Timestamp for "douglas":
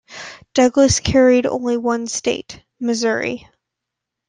0.55-0.99